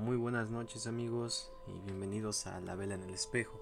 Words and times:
Muy 0.00 0.16
buenas 0.16 0.48
noches 0.48 0.86
amigos 0.86 1.52
y 1.66 1.78
bienvenidos 1.80 2.46
a 2.46 2.58
La 2.60 2.74
Vela 2.74 2.94
en 2.94 3.02
el 3.02 3.10
Espejo. 3.10 3.60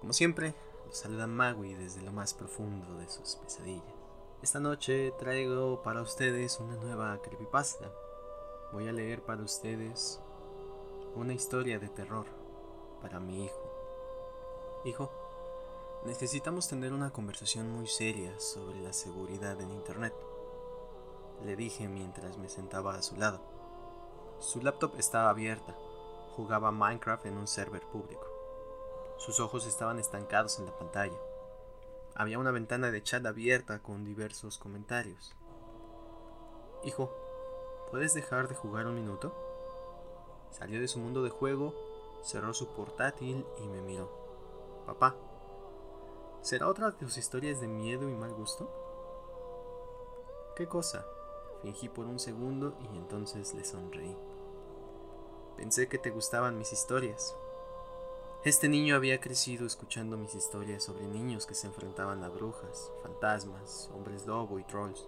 Como 0.00 0.14
siempre, 0.14 0.54
los 0.86 0.96
saluda 0.96 1.26
Magui 1.26 1.74
desde 1.74 2.00
lo 2.00 2.12
más 2.12 2.32
profundo 2.32 2.96
de 2.96 3.06
sus 3.10 3.36
pesadillas. 3.36 3.84
Esta 4.40 4.58
noche 4.58 5.12
traigo 5.18 5.82
para 5.82 6.00
ustedes 6.00 6.58
una 6.60 6.76
nueva 6.76 7.20
creepypasta. 7.20 7.92
Voy 8.72 8.88
a 8.88 8.92
leer 8.92 9.22
para 9.22 9.42
ustedes 9.42 10.18
una 11.14 11.34
historia 11.34 11.78
de 11.78 11.90
terror 11.90 12.24
para 13.02 13.20
mi 13.20 13.44
hijo. 13.44 14.80
Hijo, 14.86 15.12
necesitamos 16.06 16.68
tener 16.68 16.94
una 16.94 17.10
conversación 17.10 17.70
muy 17.70 17.86
seria 17.86 18.32
sobre 18.40 18.80
la 18.80 18.94
seguridad 18.94 19.60
en 19.60 19.72
Internet 19.72 20.14
le 21.44 21.56
dije 21.56 21.88
mientras 21.88 22.38
me 22.38 22.48
sentaba 22.48 22.94
a 22.94 23.02
su 23.02 23.16
lado. 23.16 23.40
Su 24.40 24.62
laptop 24.62 24.94
estaba 24.96 25.28
abierta, 25.28 25.76
jugaba 26.34 26.72
Minecraft 26.72 27.26
en 27.26 27.36
un 27.36 27.46
server 27.46 27.82
público. 27.82 28.26
Sus 29.18 29.38
ojos 29.38 29.66
estaban 29.66 29.98
estancados 29.98 30.58
en 30.58 30.64
la 30.64 30.72
pantalla. 30.72 31.18
Había 32.14 32.38
una 32.38 32.50
ventana 32.50 32.90
de 32.90 33.02
chat 33.02 33.24
abierta 33.26 33.80
con 33.80 34.02
diversos 34.02 34.56
comentarios. 34.56 35.36
Hijo, 36.84 37.12
¿puedes 37.90 38.14
dejar 38.14 38.48
de 38.48 38.54
jugar 38.54 38.86
un 38.86 38.94
minuto? 38.94 39.34
Salió 40.50 40.80
de 40.80 40.88
su 40.88 41.00
mundo 41.00 41.22
de 41.22 41.28
juego, 41.28 41.74
cerró 42.22 42.54
su 42.54 42.68
portátil 42.68 43.44
y 43.58 43.68
me 43.68 43.82
miró. 43.82 44.10
Papá, 44.86 45.16
¿será 46.40 46.66
otra 46.66 46.92
de 46.92 46.96
tus 46.96 47.18
historias 47.18 47.60
de 47.60 47.68
miedo 47.68 48.08
y 48.08 48.14
mal 48.14 48.32
gusto? 48.32 48.70
¿Qué 50.56 50.66
cosa? 50.66 51.04
Fingí 51.60 51.90
por 51.90 52.06
un 52.06 52.18
segundo 52.18 52.78
y 52.80 52.96
entonces 52.96 53.52
le 53.52 53.64
sonreí. 53.64 54.29
Pensé 55.60 55.88
que 55.88 55.98
te 55.98 56.08
gustaban 56.08 56.56
mis 56.56 56.72
historias. 56.72 57.36
Este 58.44 58.66
niño 58.66 58.96
había 58.96 59.20
crecido 59.20 59.66
escuchando 59.66 60.16
mis 60.16 60.34
historias 60.34 60.82
sobre 60.82 61.06
niños 61.06 61.44
que 61.44 61.54
se 61.54 61.66
enfrentaban 61.66 62.24
a 62.24 62.30
brujas, 62.30 62.90
fantasmas, 63.02 63.90
hombres 63.94 64.24
lobo 64.26 64.58
y 64.58 64.64
trolls. 64.64 65.06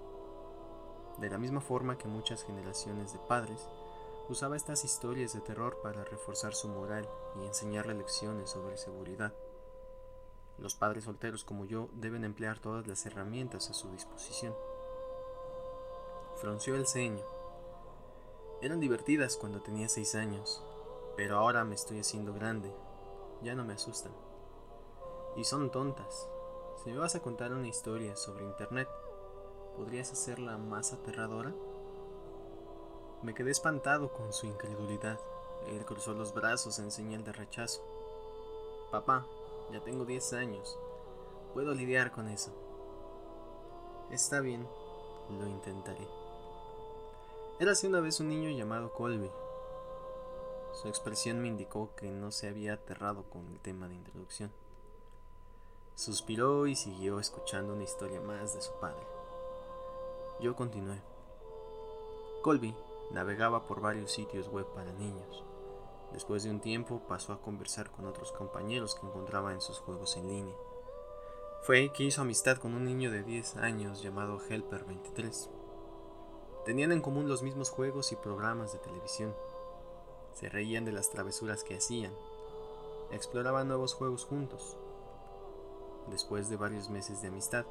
De 1.17 1.31
la 1.31 1.39
misma 1.39 1.63
forma 1.63 1.97
que 1.97 2.07
muchas 2.07 2.45
generaciones 2.45 3.15
de 3.15 3.19
padres, 3.21 3.67
usaba 4.29 4.55
estas 4.55 4.85
historias 4.85 5.33
de 5.33 5.41
terror 5.41 5.81
para 5.83 6.05
reforzar 6.05 6.55
su 6.55 6.69
moral 6.69 7.09
y 7.41 7.47
enseñarle 7.47 7.95
lecciones 7.95 8.51
sobre 8.51 8.77
seguridad. 8.77 9.33
Los 10.59 10.75
padres 10.75 11.05
solteros 11.05 11.45
como 11.45 11.65
yo 11.65 11.89
deben 11.95 12.25
emplear 12.25 12.59
todas 12.59 12.87
las 12.87 13.07
herramientas 13.07 13.71
a 13.71 13.73
su 13.73 13.91
disposición 13.91 14.55
frunció 16.37 16.75
el 16.75 16.87
ceño. 16.87 17.42
Eran 18.63 18.79
divertidas 18.79 19.37
cuando 19.37 19.61
tenía 19.61 19.89
seis 19.89 20.15
años, 20.15 20.63
pero 21.17 21.37
ahora 21.37 21.65
me 21.65 21.75
estoy 21.75 21.99
haciendo 21.99 22.33
grande. 22.33 22.73
Ya 23.43 23.57
no 23.57 23.65
me 23.65 23.73
asustan. 23.73 24.13
Y 25.35 25.43
son 25.43 25.73
tontas. 25.73 26.29
Si 26.77 26.91
me 26.93 26.97
vas 26.97 27.17
a 27.17 27.21
contar 27.21 27.53
una 27.53 27.67
historia 27.67 28.15
sobre 28.15 28.45
Internet, 28.45 28.89
¿podrías 29.77 30.13
hacerla 30.13 30.59
más 30.59 30.93
aterradora? 30.93 31.53
Me 33.23 33.35
quedé 33.35 33.51
espantado 33.51 34.13
con 34.13 34.33
su 34.33 34.47
incredulidad. 34.47 35.19
Él 35.67 35.85
cruzó 35.85 36.15
los 36.15 36.33
brazos 36.33 36.79
en 36.79 36.93
señal 36.93 37.25
de 37.25 37.33
rechazo. 37.33 37.83
Papá, 38.93 39.27
ya 39.73 39.81
tengo 39.81 40.05
10 40.05 40.35
años. 40.35 40.79
Puedo 41.53 41.75
lidiar 41.75 42.13
con 42.13 42.29
eso. 42.29 42.53
Está 44.13 44.39
bien, 44.39 44.69
lo 45.31 45.49
intentaré. 45.49 46.22
Érase 47.59 47.87
una 47.87 48.01
vez 48.01 48.19
un 48.19 48.29
niño 48.29 48.51
llamado 48.51 48.93
Colby. 48.93 49.31
Su 50.73 50.89
expresión 50.89 51.41
me 51.41 51.49
indicó 51.49 51.95
que 51.95 52.11
no 52.11 52.33
se 52.33 52.49
había 52.49 52.75
aterrado 52.75 53.25
con 53.25 53.47
el 53.49 53.61
tema 53.61 53.89
de 53.89 53.95
introducción. 53.95 54.51
Suspiró 55.95 56.67
y 56.67 56.75
siguió 56.75 57.21
escuchando 57.21 57.75
una 57.75 57.85
historia 57.85 58.21
más 58.21 58.55
de 58.55 58.63
su 58.63 58.73
padre. 58.81 59.07
Yo 60.41 60.57
continué. 60.57 61.01
Colby 62.43 62.75
navegaba 63.13 63.67
por 63.67 63.81
varios 63.81 64.11
sitios 64.11 64.49
web 64.49 64.67
para 64.75 64.93
niños. 64.95 65.45
Después 66.13 66.43
de 66.43 66.51
un 66.51 66.61
tiempo 66.61 67.03
pasó 67.07 67.33
a 67.33 67.41
conversar 67.41 67.91
con 67.91 68.07
otros 68.07 68.33
compañeros 68.33 68.95
que 68.95 69.07
encontraba 69.07 69.53
en 69.53 69.61
sus 69.61 69.79
juegos 69.79 70.17
en 70.17 70.27
línea. 70.27 70.55
Fue 71.63 71.93
que 71.93 72.03
hizo 72.05 72.23
amistad 72.23 72.57
con 72.57 72.75
un 72.75 72.85
niño 72.85 73.11
de 73.11 73.23
10 73.23 73.57
años 73.59 74.03
llamado 74.03 74.41
Helper 74.49 74.85
23. 74.85 75.49
Tenían 76.65 76.93
en 76.93 77.01
común 77.01 77.29
los 77.29 77.43
mismos 77.43 77.71
juegos 77.71 78.13
y 78.13 78.17
programas 78.17 78.73
de 78.73 78.79
televisión. 78.79 79.35
Se 80.33 80.49
reían 80.49 80.85
de 80.85 80.93
las 80.93 81.11
travesuras 81.11 81.65
que 81.65 81.77
hacían. 81.77 82.13
Exploraban 83.11 83.67
nuevos 83.67 83.95
juegos 83.95 84.25
juntos. 84.25 84.77
Después 86.09 86.49
de 86.49 86.57
varios 86.57 86.89
meses 86.89 87.21
de 87.21 87.29
amistad, 87.29 87.67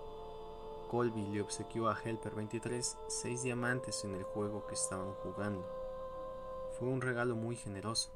Colby 0.89 1.25
le 1.27 1.41
obsequió 1.41 1.87
a 1.87 1.97
Helper 1.97 2.35
23 2.35 2.97
seis 3.07 3.43
diamantes 3.43 4.03
en 4.03 4.13
el 4.13 4.23
juego 4.23 4.67
que 4.67 4.73
estaban 4.73 5.13
jugando. 5.23 5.65
Fue 6.77 6.89
un 6.89 6.99
regalo 6.99 7.35
muy 7.35 7.55
generoso. 7.55 8.11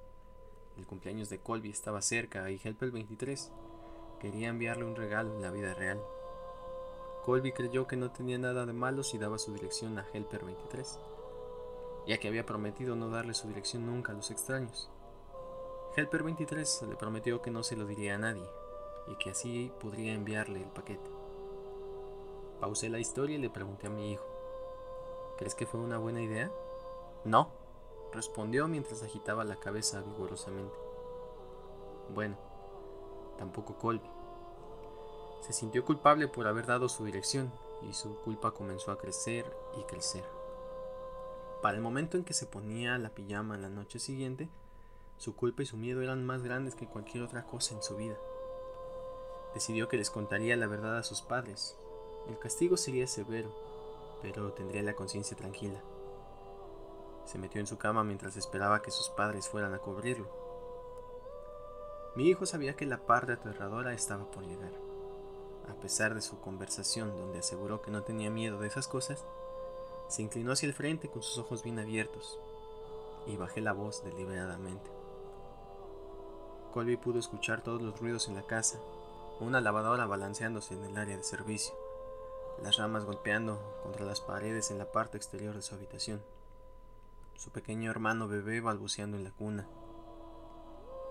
El 0.77 0.85
cumpleaños 0.85 1.29
de 1.29 1.39
Colby 1.39 1.69
estaba 1.69 2.01
cerca 2.01 2.51
y 2.51 2.59
Helper 2.61 2.91
23 2.91 3.49
quería 4.19 4.49
enviarle 4.49 4.83
un 4.83 4.97
regalo 4.97 5.33
en 5.35 5.41
la 5.41 5.51
vida 5.51 5.73
real. 5.73 6.01
Colby 7.25 7.53
creyó 7.53 7.87
que 7.87 7.97
no 7.97 8.11
tenía 8.11 8.37
nada 8.37 8.67
de 8.67 8.73
malo 8.73 9.01
si 9.01 9.17
daba 9.17 9.39
su 9.39 9.51
dirección 9.51 9.97
a 9.97 10.05
Helper 10.13 10.45
23, 10.45 10.99
ya 12.05 12.19
que 12.19 12.27
había 12.27 12.45
prometido 12.45 12.95
no 12.95 13.09
darle 13.09 13.33
su 13.33 13.47
dirección 13.47 13.87
nunca 13.87 14.11
a 14.11 14.15
los 14.15 14.29
extraños. 14.29 14.91
Helper 15.95 16.21
23 16.21 16.83
le 16.87 16.95
prometió 16.95 17.41
que 17.41 17.49
no 17.49 17.63
se 17.63 17.75
lo 17.75 17.87
diría 17.87 18.13
a 18.13 18.19
nadie 18.19 18.47
y 19.07 19.15
que 19.15 19.31
así 19.31 19.71
podría 19.81 20.13
enviarle 20.13 20.61
el 20.61 20.69
paquete. 20.69 21.09
Pausé 22.59 22.89
la 22.89 22.99
historia 22.99 23.37
y 23.37 23.41
le 23.41 23.49
pregunté 23.49 23.87
a 23.87 23.89
mi 23.89 24.11
hijo, 24.11 24.25
¿crees 25.39 25.55
que 25.55 25.65
fue 25.65 25.79
una 25.79 25.97
buena 25.97 26.21
idea? 26.21 26.51
No, 27.23 27.49
respondió 28.13 28.67
mientras 28.67 29.01
agitaba 29.01 29.43
la 29.43 29.55
cabeza 29.55 29.99
vigorosamente. 30.01 30.77
Bueno, 32.13 32.37
tampoco 33.39 33.79
Colby. 33.79 34.14
Se 35.45 35.53
sintió 35.53 35.85
culpable 35.85 36.28
por 36.28 36.47
haber 36.47 36.66
dado 36.66 36.89
su 36.89 37.06
dirección 37.06 37.51
y 37.88 37.94
su 37.94 38.16
culpa 38.22 38.56
comenzó 38.56 38.91
a 38.91 38.97
crecer 38.97 39.45
y 39.79 39.83
crecer. 39.83 40.23
Para 41.61 41.78
el 41.78 41.83
momento 41.83 42.17
en 42.17 42.23
que 42.23 42.33
se 42.33 42.47
ponía 42.47 42.97
la 42.97 43.09
pijama 43.09 43.53
en 43.53 43.61
la 43.61 43.69
noche 43.69 44.00
siguiente, 44.00 44.50
su 45.19 45.35
culpa 45.35 45.61
y 45.61 45.67
su 45.67 45.78
miedo 45.78 46.01
eran 46.01 46.25
más 46.25 46.41
grandes 46.41 46.73
que 46.73 46.88
cualquier 46.88 47.23
otra 47.23 47.45
cosa 47.45 47.75
en 47.75 47.84
su 47.84 47.95
vida. 47.95 48.17
Decidió 49.53 49.88
que 49.88 49.97
les 49.97 50.09
contaría 50.09 50.57
la 50.57 50.66
verdad 50.66 50.97
a 50.97 51.03
sus 51.03 51.22
padres. 51.22 51.78
El 52.28 52.39
castigo 52.39 52.75
sería 52.75 53.05
severo, 53.05 53.51
pero 54.23 54.51
tendría 54.51 54.81
la 54.81 54.95
conciencia 54.95 55.38
tranquila. 55.38 55.79
Se 57.25 57.38
metió 57.38 57.61
en 57.61 57.67
su 57.67 57.78
cama 57.78 58.03
mientras 58.03 58.35
esperaba 58.35 58.81
que 58.81 58.89
sus 58.89 59.09
padres 59.09 59.47
fueran 59.47 59.75
a 59.75 59.78
cubrirlo. 59.78 60.28
Mi 62.16 62.29
hijo 62.29 62.47
sabía 62.47 62.75
que 62.75 62.88
la 62.88 63.05
parte 63.05 63.34
aterradora 63.34 63.94
estaba 63.94 64.31
por 64.31 64.44
llegar 64.44 64.84
a 65.69 65.75
pesar 65.75 66.13
de 66.13 66.21
su 66.21 66.39
conversación 66.39 67.15
donde 67.17 67.39
aseguró 67.39 67.81
que 67.81 67.91
no 67.91 68.03
tenía 68.03 68.29
miedo 68.29 68.59
de 68.59 68.67
esas 68.67 68.87
cosas, 68.87 69.25
se 70.07 70.21
inclinó 70.21 70.51
hacia 70.51 70.67
el 70.67 70.73
frente 70.73 71.09
con 71.09 71.23
sus 71.23 71.37
ojos 71.37 71.63
bien 71.63 71.79
abiertos 71.79 72.39
y 73.27 73.37
bajé 73.37 73.61
la 73.61 73.73
voz 73.73 74.03
deliberadamente. 74.03 74.89
Colby 76.73 76.97
pudo 76.97 77.19
escuchar 77.19 77.61
todos 77.61 77.81
los 77.81 77.99
ruidos 77.99 78.27
en 78.27 78.35
la 78.35 78.43
casa, 78.43 78.79
una 79.39 79.61
lavadora 79.61 80.05
balanceándose 80.05 80.73
en 80.73 80.83
el 80.83 80.97
área 80.97 81.17
de 81.17 81.23
servicio, 81.23 81.73
las 82.61 82.77
ramas 82.77 83.05
golpeando 83.05 83.59
contra 83.83 84.05
las 84.05 84.21
paredes 84.21 84.71
en 84.71 84.77
la 84.77 84.91
parte 84.91 85.17
exterior 85.17 85.55
de 85.55 85.61
su 85.61 85.75
habitación, 85.75 86.21
su 87.35 87.51
pequeño 87.51 87.89
hermano 87.89 88.27
bebé 88.27 88.61
balbuceando 88.61 89.17
en 89.17 89.23
la 89.23 89.31
cuna, 89.31 89.67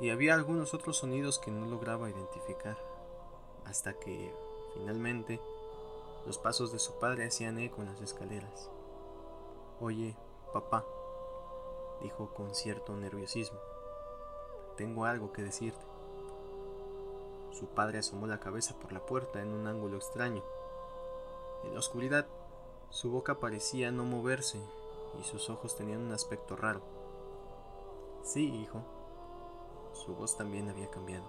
y 0.01 0.11
había 0.11 0.35
algunos 0.35 0.75
otros 0.75 0.99
sonidos 0.99 1.39
que 1.39 1.51
no 1.51 1.67
lograba 1.67 2.11
identificar 2.11 2.77
hasta 3.65 3.95
que, 3.95 4.35
finalmente, 4.75 5.41
los 6.27 6.39
pasos 6.39 6.73
de 6.73 6.79
su 6.79 6.99
padre 6.99 7.27
hacían 7.27 7.59
eco 7.59 7.83
en 7.83 7.89
las 7.89 8.01
escaleras. 8.01 8.71
Oye, 9.81 10.17
papá, 10.53 10.85
dijo 12.01 12.33
con 12.35 12.55
cierto 12.55 12.95
nerviosismo, 12.95 13.59
tengo 14.77 15.05
algo 15.05 15.33
que 15.33 15.43
decirte. 15.43 15.85
Su 17.53 17.67
padre 17.67 17.99
asomó 17.99 18.27
la 18.27 18.41
cabeza 18.41 18.75
por 18.79 18.93
la 18.93 19.05
puerta 19.05 19.41
en 19.41 19.53
un 19.53 19.67
ángulo 19.67 19.97
extraño. 19.97 20.43
En 21.65 21.73
la 21.73 21.79
oscuridad, 21.79 22.27
su 22.91 23.11
boca 23.11 23.39
parecía 23.39 23.91
no 23.91 24.05
moverse 24.05 24.61
y 25.21 25.25
sus 25.25 25.51
ojos 25.51 25.77
tenían 25.77 26.01
un 26.01 26.13
aspecto 26.13 26.57
raro. 26.57 26.81
Sí, 28.23 28.53
hijo. 28.55 28.83
Su 29.93 30.15
voz 30.15 30.37
también 30.37 30.69
había 30.69 30.91
cambiado. 30.91 31.25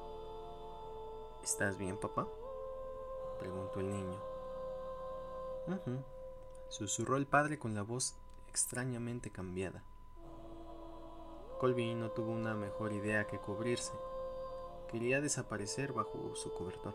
¿Estás 1.44 1.78
bien, 1.78 1.98
papá? 1.98 2.28
Preguntó 3.40 3.80
el 3.80 3.92
niño. 3.92 4.20
susurró 6.70 7.18
el 7.18 7.28
padre 7.28 7.58
con 7.60 7.74
la 7.74 7.82
voz 7.82 8.16
extrañamente 8.50 9.32
cambiada. 9.32 9.84
Colby 11.60 11.96
no 11.96 12.12
tuvo 12.12 12.32
una 12.32 12.54
mejor 12.54 12.94
idea 12.94 13.28
que 13.28 13.40
cubrirse. 13.40 13.94
Quería 14.92 15.22
desaparecer 15.22 15.94
bajo 15.94 16.36
su 16.36 16.54
cobertor. 16.54 16.94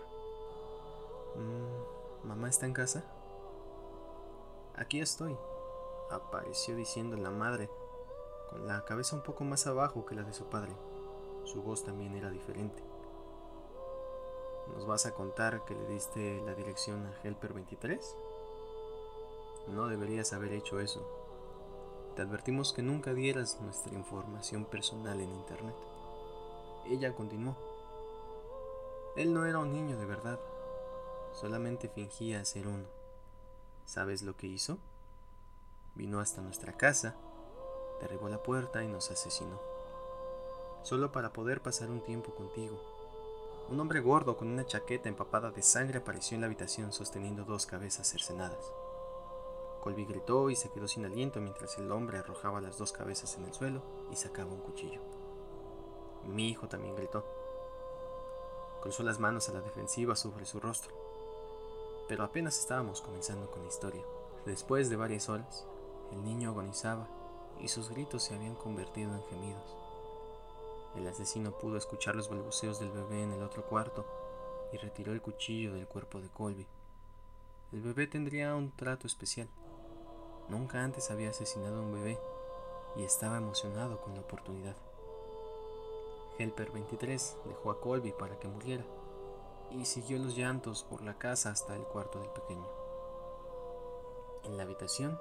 Mm, 1.37 2.29
¿Mamá 2.29 2.49
está 2.49 2.67
en 2.67 2.73
casa? 2.73 3.05
Aquí 4.77 5.01
estoy, 5.01 5.37
apareció 6.11 6.77
diciendo 6.77 7.17
la 7.17 7.31
madre, 7.31 7.71
con 8.51 8.67
la 8.67 8.85
cabeza 8.85 9.17
un 9.17 9.23
poco 9.23 9.45
más 9.45 9.67
abajo 9.67 10.05
que 10.07 10.15
la 10.15 10.23
de 10.23 10.33
su 10.33 10.45
padre. 10.47 10.73
Su 11.45 11.63
voz 11.63 11.85
también 11.85 12.15
era 12.15 12.31
diferente. 12.31 12.90
¿Nos 14.75 14.87
vas 14.87 15.07
a 15.07 15.15
contar 15.15 15.65
que 15.65 15.75
le 15.75 15.87
diste 15.89 16.41
la 16.47 16.55
dirección 16.55 17.07
a 17.07 17.15
Helper 17.23 17.53
23? 17.53 18.17
No 19.69 19.87
deberías 19.87 20.33
haber 20.33 20.53
hecho 20.53 20.81
eso. 20.81 21.07
Te 22.17 22.23
advertimos 22.23 22.73
que 22.73 22.83
nunca 22.83 23.15
dieras 23.15 23.61
nuestra 23.61 23.95
información 23.95 24.65
personal 24.65 25.21
en 25.21 25.31
Internet. 25.33 25.75
Ella 26.87 27.15
continuó. 27.15 27.57
Él 29.17 29.33
no 29.35 29.45
era 29.45 29.59
un 29.59 29.73
niño 29.73 29.99
de 29.99 30.07
verdad, 30.07 30.39
solamente 31.33 31.89
fingía 31.89 32.45
ser 32.45 32.67
uno. 32.67 32.87
¿Sabes 33.85 34.23
lo 34.23 34.37
que 34.37 34.47
hizo? 34.47 34.79
Vino 35.95 36.21
hasta 36.21 36.43
nuestra 36.43 36.77
casa, 36.77 37.17
derribó 38.01 38.29
la 38.29 38.43
puerta 38.43 38.83
y 38.85 38.89
nos 38.89 39.11
asesinó. 39.11 39.61
Solo 40.83 41.13
para 41.13 41.33
poder 41.33 41.61
pasar 41.61 41.91
un 41.91 42.01
tiempo 42.01 42.35
contigo. 42.35 43.00
Un 43.71 43.79
hombre 43.79 44.01
gordo 44.01 44.37
con 44.37 44.49
una 44.49 44.67
chaqueta 44.67 45.09
empapada 45.09 45.53
de 45.53 45.63
sangre 45.63 45.99
apareció 45.99 46.35
en 46.35 46.41
la 46.41 46.49
habitación 46.49 46.93
sosteniendo 46.93 47.45
dos 47.45 47.67
cabezas 47.67 48.11
cercenadas. 48.11 48.73
Colby 49.81 50.07
gritó 50.07 50.51
y 50.51 50.57
se 50.57 50.71
quedó 50.71 50.89
sin 50.89 51.05
aliento 51.05 51.41
mientras 51.41 51.79
el 51.79 51.93
hombre 51.93 52.19
arrojaba 52.19 52.61
las 52.61 52.79
dos 52.79 52.91
cabezas 52.91 53.37
en 53.37 53.45
el 53.45 53.55
suelo 53.55 53.81
y 54.11 54.17
sacaba 54.17 54.51
un 54.51 54.59
cuchillo. 54.59 55.01
Mi 56.27 56.49
hijo 56.49 56.67
también 56.67 56.97
gritó. 56.97 57.25
Cruzó 58.83 59.05
las 59.05 59.21
manos 59.21 59.49
a 59.49 59.53
la 59.53 59.61
defensiva 59.61 60.17
sobre 60.17 60.47
su 60.47 60.59
rostro. 60.59 60.93
Pero 62.09 62.25
apenas 62.25 62.59
estábamos 62.59 63.01
comenzando 63.01 63.53
con 63.53 63.63
la 63.63 63.69
historia. 63.69 64.03
Después 64.47 64.91
de 64.91 64.97
varias 64.97 65.29
horas, 65.29 65.65
el 66.11 66.25
niño 66.25 66.51
agonizaba 66.51 67.07
y 67.61 67.69
sus 67.69 67.91
gritos 67.91 68.25
se 68.25 68.35
habían 68.35 68.57
convertido 68.57 69.15
en 69.15 69.23
gemidos. 69.27 69.77
El 70.97 71.07
asesino 71.07 71.53
pudo 71.53 71.77
escuchar 71.77 72.17
los 72.17 72.29
balbuceos 72.29 72.81
del 72.81 72.91
bebé 72.91 73.23
en 73.23 73.33
el 73.33 73.43
otro 73.43 73.65
cuarto 73.65 74.05
y 74.73 74.77
retiró 74.77 75.13
el 75.13 75.23
cuchillo 75.23 75.73
del 75.75 75.87
cuerpo 75.87 76.21
de 76.21 76.29
Colby. 76.29 76.67
El 77.73 77.83
bebé 77.83 78.09
tendría 78.09 78.55
un 78.57 78.73
trato 78.73 79.07
especial. 79.07 79.49
Nunca 80.49 80.83
antes 80.83 81.11
había 81.13 81.31
asesinado 81.31 81.79
a 81.79 81.83
un 81.83 81.93
bebé 81.93 82.19
y 82.97 83.05
estaba 83.05 83.39
emocionado 83.39 84.01
con 84.01 84.15
la 84.15 84.21
oportunidad. 84.21 84.77
Helper 86.39 86.73
23 86.73 87.37
dejó 87.47 87.71
a 87.71 87.81
Colby 87.81 88.13
para 88.13 88.39
que 88.39 88.49
muriera 88.49 88.85
y 89.71 89.85
siguió 89.85 90.19
los 90.19 90.37
llantos 90.37 90.83
por 90.83 91.03
la 91.03 91.17
casa 91.19 91.51
hasta 91.51 91.77
el 91.77 91.83
cuarto 91.83 92.19
del 92.19 92.31
pequeño. 92.31 92.67
En 94.45 94.57
la 94.57 94.65
habitación, 94.65 95.21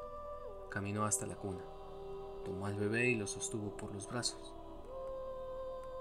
caminó 0.69 1.06
hasta 1.06 1.27
la 1.27 1.36
cuna, 1.36 1.62
tomó 2.44 2.65
al 2.65 2.75
bebé 2.75 3.10
y 3.10 3.15
lo 3.15 3.27
sostuvo 3.27 3.75
por 3.77 3.94
los 3.94 4.07
brazos. 4.07 4.56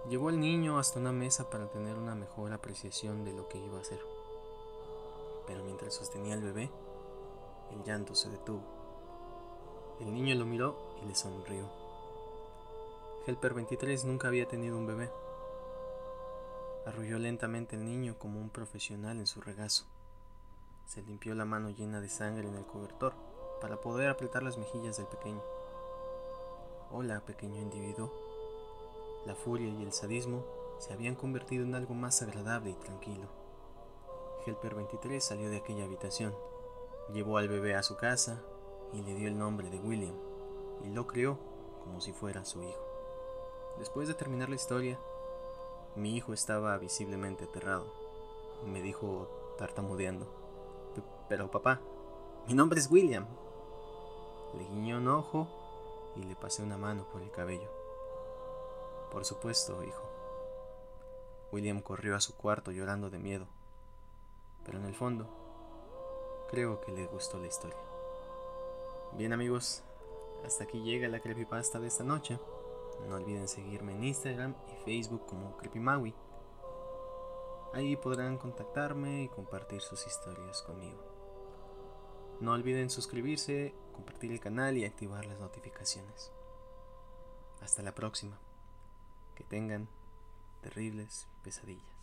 Llevó 0.09 0.31
al 0.31 0.41
niño 0.41 0.79
hasta 0.79 0.99
una 0.99 1.13
mesa 1.13 1.51
para 1.51 1.69
tener 1.69 1.99
una 1.99 2.15
mejor 2.15 2.55
apreciación 2.55 3.27
de 3.27 3.35
lo 3.35 3.47
que 3.47 3.59
iba 3.59 3.77
a 3.77 3.83
hacer. 3.83 4.01
Pero 5.47 5.63
mientras 5.65 5.93
sostenía 5.93 6.33
al 6.33 6.43
bebé, 6.43 6.71
el 7.73 7.85
llanto 7.85 8.15
se 8.15 8.31
detuvo. 8.31 8.63
El 10.01 10.15
niño 10.15 10.35
lo 10.35 10.47
miró 10.47 10.79
y 11.03 11.07
le 11.07 11.15
sonrió. 11.15 11.69
Helper 13.27 13.53
23 13.53 14.07
nunca 14.07 14.29
había 14.29 14.49
tenido 14.49 14.79
un 14.79 14.87
bebé. 14.87 15.11
Arrulló 16.87 17.19
lentamente 17.19 17.77
el 17.77 17.85
niño 17.85 18.19
como 18.19 18.41
un 18.41 18.49
profesional 18.49 19.19
en 19.19 19.27
su 19.27 19.43
regazo. 19.43 19.85
Se 20.87 21.03
limpió 21.03 21.35
la 21.35 21.45
mano 21.45 21.69
llena 21.69 22.01
de 22.01 22.09
sangre 22.09 22.49
en 22.49 22.55
el 22.55 22.65
cobertor 22.65 23.13
para 23.61 23.79
poder 23.83 24.09
apretar 24.09 24.43
las 24.43 24.57
mejillas 24.57 24.97
del 24.97 25.07
pequeño. 25.07 25.43
Hola, 26.91 27.21
pequeño 27.27 27.61
individuo. 27.61 28.28
La 29.29 29.35
furia 29.35 29.69
y 29.69 29.83
el 29.83 29.93
sadismo 29.93 30.43
se 30.79 30.95
habían 30.95 31.15
convertido 31.15 31.63
en 31.63 31.75
algo 31.75 31.93
más 31.93 32.23
agradable 32.23 32.71
y 32.71 32.75
tranquilo. 32.77 33.29
Helper 34.47 34.75
23 34.75 35.23
salió 35.23 35.51
de 35.51 35.59
aquella 35.59 35.85
habitación, 35.85 36.35
llevó 37.13 37.37
al 37.37 37.47
bebé 37.47 37.75
a 37.75 37.83
su 37.83 37.99
casa 37.99 38.43
y 38.95 39.03
le 39.03 39.15
dio 39.15 39.29
el 39.29 39.39
nombre 39.39 39.69
de 39.69 39.81
William, 39.81 40.15
y 40.83 40.89
lo 40.89 41.07
crió 41.07 41.39
como 41.85 42.01
si 42.01 42.15
fuera 42.15 42.47
su 42.47 42.63
hijo. 42.63 42.81
Después 43.79 44.09
de 44.09 44.15
terminar 44.15 44.49
la 44.49 44.55
historia, 44.55 44.99
mi 45.95 46.17
hijo 46.17 46.33
estaba 46.33 46.79
visiblemente 46.79 47.45
aterrado. 47.45 47.85
Me 48.65 48.81
dijo 48.81 49.29
tartamudeando. 49.59 50.27
Pero 51.29 51.51
papá, 51.51 51.83
mi 52.47 52.55
nombre 52.55 52.81
es 52.81 52.91
William. 52.91 53.27
Le 54.57 54.65
guiñó 54.65 54.97
un 54.97 55.09
ojo 55.09 55.47
y 56.17 56.23
le 56.23 56.35
pasé 56.35 56.63
una 56.63 56.79
mano 56.79 57.05
por 57.13 57.21
el 57.21 57.31
cabello. 57.31 57.78
Por 59.11 59.25
supuesto, 59.25 59.83
hijo. 59.83 60.09
William 61.51 61.81
corrió 61.81 62.15
a 62.15 62.21
su 62.21 62.37
cuarto 62.37 62.71
llorando 62.71 63.11
de 63.11 63.19
miedo. 63.19 63.47
Pero 64.65 64.79
en 64.79 64.85
el 64.85 64.95
fondo, 64.95 65.27
creo 66.51 66.81
que 66.81 66.93
le 66.93 67.07
gustó 67.07 67.39
la 67.39 67.47
historia. 67.47 67.79
Bien 69.13 69.33
amigos, 69.33 69.83
hasta 70.45 70.65
aquí 70.65 70.83
llega 70.83 71.09
la 71.09 71.21
creepypasta 71.21 71.81
de 71.81 71.89
esta 71.89 72.05
noche. 72.05 72.39
No 73.09 73.17
olviden 73.17 73.49
seguirme 73.49 73.95
en 73.95 74.05
Instagram 74.05 74.55
y 74.73 74.85
Facebook 74.85 75.25
como 75.27 75.57
CreepyMaui. 75.57 76.15
Ahí 77.73 77.97
podrán 77.97 78.39
contactarme 78.39 79.23
y 79.23 79.29
compartir 79.29 79.81
sus 79.81 80.07
historias 80.07 80.63
conmigo. 80.63 81.03
No 82.41 82.53
olviden 82.53 82.91
suscribirse, 82.91 83.75
compartir 83.93 84.33
el 84.33 84.41
canal 84.41 84.77
y 84.77 84.85
activar 84.85 85.27
las 85.27 85.39
notificaciones. 85.39 86.33
Hasta 87.61 87.83
la 87.83 87.95
próxima. 87.95 88.39
Que 89.39 89.45
tengan 89.45 89.87
terribles 90.63 91.29
pesadillas. 91.45 91.98